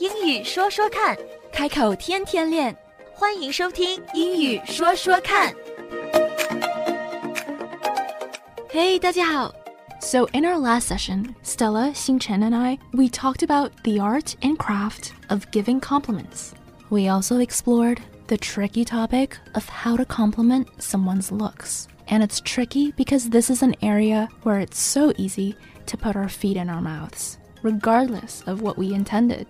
[0.00, 1.16] 英语说说看，
[1.52, 2.76] 开口天天练。
[3.12, 5.52] 欢迎收听《英语说说看》。
[8.70, 9.54] Hey，大家好。
[10.00, 15.12] So in our last session, Stella, Xingchen, and I, we talked about the art and craft
[15.28, 16.52] of giving compliments.
[16.90, 21.88] We also explored the tricky topic of how to compliment someone's looks.
[22.08, 26.28] And it's tricky because this is an area where it's so easy to put our
[26.28, 29.46] feet in our mouths, regardless of what we intended.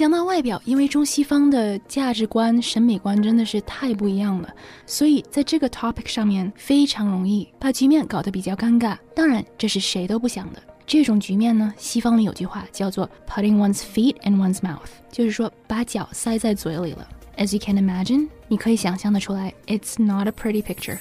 [0.00, 4.48] 讲到外表，因为中西方的价值观、审美观真的是太不一样了，
[4.86, 8.96] 所以在这个 topic 上面非常容易把局面搞得比较尴尬。
[9.14, 10.62] 当然，这是谁都不想的。
[10.86, 17.06] 这种局面呢，西方里有句话叫做 "putting one's feet in one's mouth"，就是说把脚塞在嘴里了。
[17.36, 20.96] As you can imagine，你可以想象得出来，it's not a pretty picture。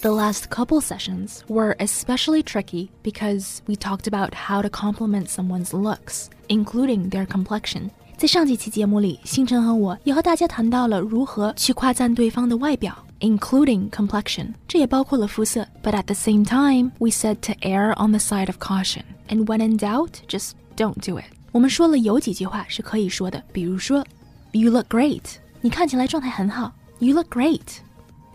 [0.00, 5.72] The last couple sessions were especially tricky because we talked about how to compliment someone's
[5.72, 7.90] looks, including their complexion.
[8.16, 15.66] 在上几期节目里，星辰和我也和大家谈到了如何去夸赞对方的外表，including complexion，这也包括了肤色。
[15.82, 19.60] But at the same time, we said to err on the side of caution, and when
[19.60, 21.26] in doubt, just don't do it.
[21.52, 24.04] 我们说了有几句话是可以说的，比如说，
[24.52, 25.22] You look great，
[25.60, 26.72] 你看起来状态很好。
[26.98, 27.78] You look great.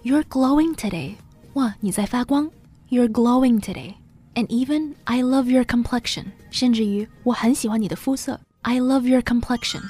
[0.04, 1.16] You're glowing today.
[1.54, 2.50] 哇，你在发光，
[2.90, 3.96] You're glowing today.
[4.36, 6.26] And even I love your complexion.
[6.52, 9.82] 甚至于我很喜欢你的肤色，I love your complexion.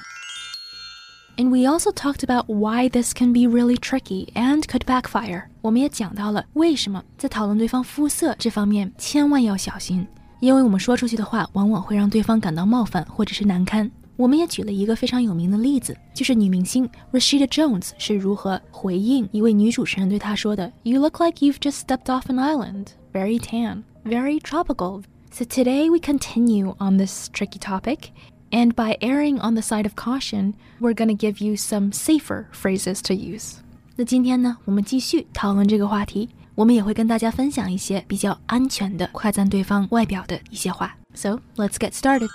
[1.35, 5.43] And we also talked about why this can be really tricky and could backfire.
[5.61, 10.07] 我们也讲到了为什么在讨论对方肤色这方面千万要小心，
[10.39, 13.91] 因为我们说出去的话往往会让对方感到冒犯或者是难堪。
[14.21, 23.83] 我们也举了一个非常有名的例子，就是女明星 Rashida Jones 是如何回应一位女主持人对她说的 "You look like you've just stepped off an island, very tan,
[24.03, 28.09] very tropical." So today we continue on this tricky topic,
[28.49, 32.45] and by erring on the side of caution, we're going to give you some safer
[32.51, 33.57] phrases to use.
[33.95, 40.97] 那今天呢，我们继续讨论这个话题，我们也会跟大家分享一些比较安全的夸赞对方外表的一些话。
[41.13, 42.29] So let's get started.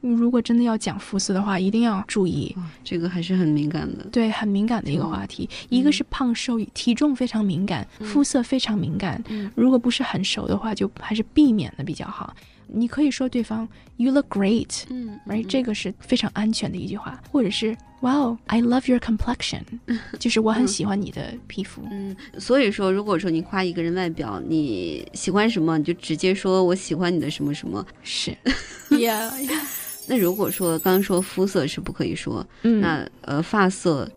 [0.00, 2.54] 如果真的要讲肤色的话，一定要注意，
[2.84, 4.04] 这个还是很敏感的。
[4.12, 5.48] 对，很敏感的一个话题。
[5.68, 9.22] 一个是胖瘦，体重非常敏感，肤色非常敏感。
[9.56, 12.34] 如果不是很熟的话，就还是避免的比较好。
[12.70, 13.66] 你可以说对方
[13.96, 19.62] "You look great"，嗯，right，这个是非常安全的一句话，或者是 "Wow，I love your complexion"，
[20.20, 21.82] 就是我很喜欢你的皮肤。
[21.90, 27.84] 嗯，所以说，如果说你夸一个人外表，你喜欢什么，你就直接说我喜欢你的什么什么。
[28.02, 28.36] 是，
[28.90, 29.30] Yeah。
[30.08, 34.08] 那如果说刚刚说肤色是不可以说，嗯，那呃发色，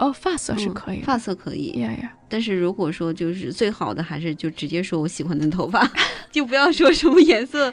[0.00, 2.12] 哦发色是可以，发色可以，呀呀。
[2.28, 5.88] 但是如果说就是最好的还是就直接说我喜欢的头发，
[6.30, 7.72] 就不要说什么颜色，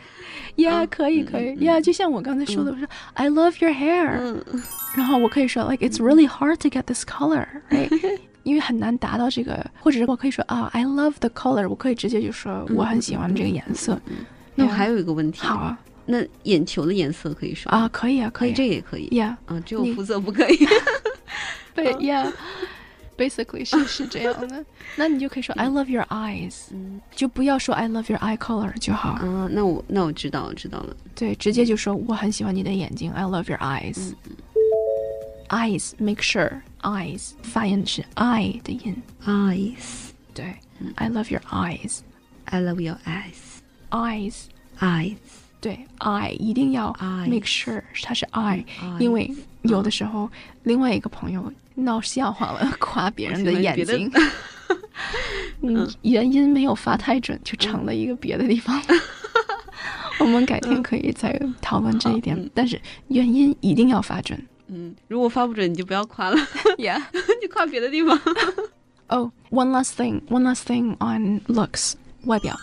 [0.57, 4.43] 呀可以可以，呀就像我刚才说的，我说 I love your hair，嗯，
[4.95, 8.17] 然后我可以说 like it's really hard to get this color，right？
[8.43, 13.99] 因为很难达到这个，或者是我可以说啊 I love the color，我可以直接就说我很喜欢这个颜色。
[14.55, 15.77] 那我还有一个问题，好啊。
[16.09, 20.57] 那眼球的颜色可以说啊，可以啊，可以，这也可以，Yeah，啊，只有肤色不可以。
[21.75, 24.65] 对，Yeah，basically 是是这样的。
[24.95, 29.09] 那你就可以说 I love your eyes，嗯，就不要说 I love your eye color 就好。
[29.09, 30.95] 啊，那我那我知道，知道了。
[31.13, 34.13] 对，直接就说我很喜欢你的眼睛，I love your eyes。
[35.49, 38.95] Eyes，make sure eyes 发音是 I 的音
[39.25, 40.11] ，eyes。
[40.33, 40.55] 对
[40.95, 45.17] ，I love your eyes，I love your eyes，eyes，eyes。
[45.67, 46.95] 对，I 一定要
[47.27, 48.63] make sure 它是 I，
[48.99, 49.29] 因为
[49.63, 50.29] 有的时候
[50.63, 54.09] 另外一个朋友闹笑话了， 夸别人的眼睛，
[55.61, 58.81] 嗯，原因没有发太准，就成了一个别的地方。
[60.19, 62.79] 我们改天可以再讨论这一点，但是
[63.09, 64.41] 原因一定要发准。
[64.67, 66.37] 嗯，如果发不准，你就不要夸了
[66.77, 67.01] ，Yeah，
[67.41, 68.17] 就夸别的地方。
[69.07, 72.57] Oh, one last thing, one last thing on looks，外表。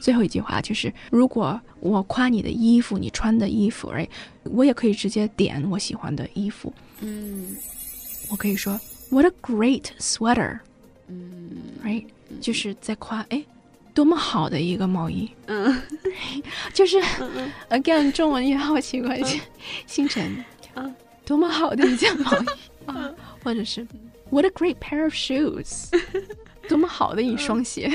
[0.00, 4.08] 最后一句话就是，如果我夸你的衣服，你穿的衣服，right，
[4.44, 6.72] 我也可以直接点我喜欢的衣服。
[7.00, 7.56] 嗯，
[8.30, 8.80] 我可以说
[9.10, 10.60] What a great sweater，
[11.08, 11.50] 嗯
[11.84, 12.04] ，right，
[12.40, 13.44] 就是在夸，哎，
[13.92, 15.30] 多么好的一个毛衣。
[15.46, 15.80] 嗯，
[16.72, 17.00] 就是
[17.68, 19.20] again，中文也好奇怪，
[19.86, 20.90] 星辰，啊，
[21.24, 22.46] 多么好的一件毛衣。
[22.86, 23.10] 啊，
[23.44, 23.86] 或者是
[24.30, 25.88] What a great pair of shoes，
[26.68, 27.92] 多么好的一双鞋。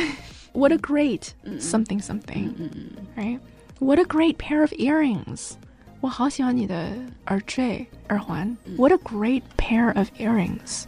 [0.55, 2.53] What a great something something,
[3.17, 3.39] right?
[3.79, 5.53] What a great pair of earrings.
[6.01, 6.93] 我好喜欢你的
[7.27, 8.57] 耳坠、耳环。
[8.77, 10.87] What a great pair of earrings.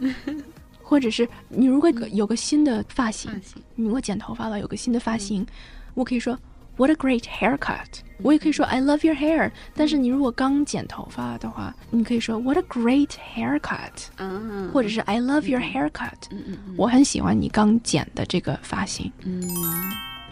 [0.81, 3.31] 或者是你如果有个新的发型，
[3.75, 5.45] 你如果剪头发了，有个新的发型，
[5.93, 6.37] 我可以说
[6.77, 8.01] What a great haircut！
[8.23, 9.51] 我也可以说 I love your hair。
[9.75, 16.13] 但是你如果刚剪头发的话，你可以说 What a great haircut，啊，或者是 I love your haircut。
[16.31, 19.43] 嗯嗯嗯我很喜欢你刚剪的这个发型，嗯，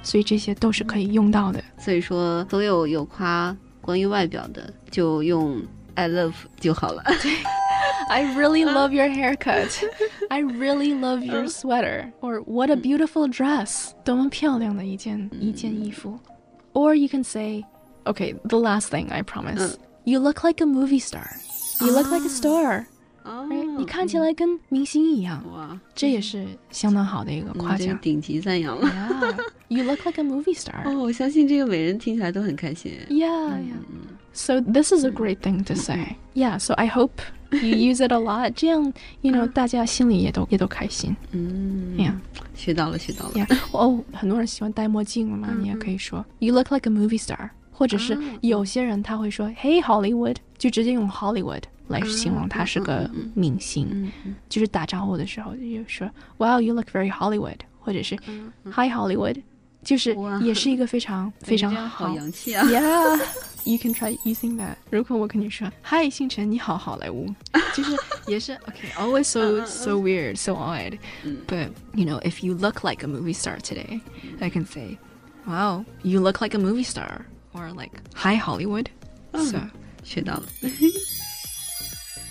[0.01, 1.63] 所以这些都是可以用到的。
[1.77, 5.61] 所以说所有有夸关于外表的，就用
[5.93, 7.03] I love 就好了。
[8.09, 9.69] I really love your haircut.
[10.29, 12.11] I really love your sweater.
[12.19, 13.91] Or what a beautiful dress.
[14.03, 16.19] 多么漂亮的一件一件衣服。
[16.75, 17.63] Or you can say,
[18.05, 19.77] okay, the last thing I promise.
[20.05, 21.35] You look like a movie star.
[21.79, 22.85] You look like a star.
[23.23, 23.77] 哦 Right?
[23.77, 27.99] 你看起来跟明星一样，哇，这也是相当好的一个夸嗯这个奖。
[28.01, 28.87] 顶级赞扬了。
[28.87, 30.83] Yeah, you look like a movie star.
[30.85, 32.93] 哦，我相信这个每人听起来都很开心。
[33.09, 33.77] Yeah, yeah.
[34.33, 36.15] So this is a great thing to say.
[36.33, 37.21] Yeah, so I hope
[37.51, 38.51] you use it a lot.
[38.55, 41.15] 这样，you know，大家心里也都也都开心。
[41.31, 42.13] 嗯 Yeah.
[42.55, 43.33] 学到了，学到了。
[43.33, 43.57] Yeah.
[43.71, 57.11] 哦，很多人喜欢戴墨镜嘛，你也可以说 You look like a movie star，或者是有些人他会说 Hey Hollywood，就直接用 Hollywood 来形容他是个明星，嗯嗯就是打招呼的时候就说 Wow you look very
[57.11, 58.15] Hollywood，或者是
[58.65, 59.41] Hi Hollywood，
[59.85, 62.15] 就是哇也是一个非常非常这样好好。
[62.15, 62.63] 洋气啊！
[62.65, 63.19] Yeah,
[63.63, 64.75] you can try using that.
[64.89, 67.33] 如果我跟你说，Hi，星辰，你好，好莱坞，
[67.75, 67.97] 就是
[68.27, 68.91] 也是 okay.
[68.95, 70.97] Always so so weird, so odd.
[71.47, 74.01] But you know, if you look like a movie star today,
[74.39, 74.97] I can say,
[75.45, 78.87] Wow, you look like a movie star, or like Hi Hollywood.
[79.33, 79.59] So.
[80.03, 80.43] 学到了。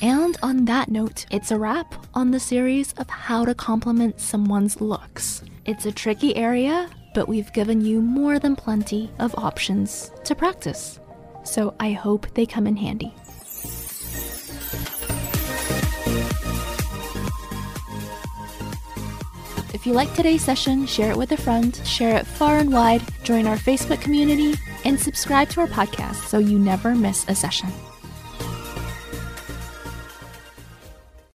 [0.02, 4.80] And on that note, it's a wrap on the series of how to compliment someone's
[4.80, 5.42] looks.
[5.64, 10.99] It's a tricky area, but we've given you more than plenty of options to practice.
[11.43, 13.13] So I hope they come in handy.
[19.73, 23.01] If you like today's session, share it with a friend, share it far and wide,
[23.23, 27.69] join our Facebook community, and subscribe to our podcast so you never miss a session.